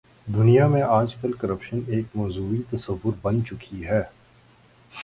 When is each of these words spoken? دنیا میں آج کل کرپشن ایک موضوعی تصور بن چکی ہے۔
دنیا 0.27 0.67
میں 0.67 0.81
آج 0.81 1.15
کل 1.21 1.31
کرپشن 1.31 1.79
ایک 1.87 2.05
موضوعی 2.15 2.61
تصور 2.71 3.13
بن 3.21 3.45
چکی 3.45 3.85
ہے۔ 3.85 4.01